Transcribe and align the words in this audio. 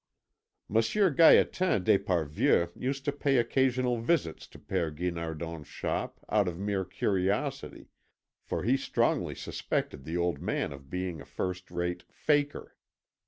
Monsieur 0.67 1.13
Gaétan 1.13 1.83
d'Esparvieu 1.83 2.71
used 2.75 3.05
to 3.05 3.11
pay 3.11 3.37
occasional 3.37 3.99
visits 3.99 4.47
to 4.47 4.57
Père 4.57 4.89
Guinardon's 4.91 5.67
shop 5.67 6.19
out 6.27 6.47
of 6.47 6.57
mere 6.57 6.83
curiosity, 6.83 7.87
for 8.41 8.63
he 8.63 8.77
strongly 8.77 9.35
suspected 9.35 10.03
the 10.03 10.17
old 10.17 10.41
man 10.41 10.73
of 10.73 10.89
being 10.89 11.21
a 11.21 11.25
first 11.25 11.69
rate 11.69 12.03
"faker." 12.11 12.75